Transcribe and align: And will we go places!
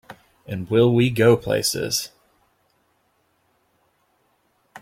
And 0.47 0.67
will 0.67 0.91
we 0.91 1.11
go 1.11 1.37
places! 1.37 2.09